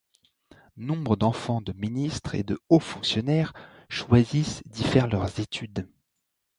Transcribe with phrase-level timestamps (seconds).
[0.77, 3.53] Nombre d’enfants de ministres et de hauts fonctionnaires
[3.87, 5.87] choisissent d’y faire leurs études.